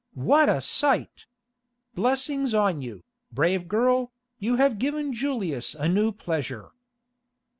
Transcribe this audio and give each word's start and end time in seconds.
What 0.15 0.49
a 0.49 0.61
sight! 0.61 1.27
Blessings 1.93 2.55
on 2.55 2.81
you, 2.81 3.03
brave 3.31 3.67
girl, 3.67 4.11
you 4.39 4.55
have 4.55 4.79
given 4.79 5.13
Julius 5.13 5.75
a 5.75 5.87
new 5.87 6.11
pleasure." 6.11 6.71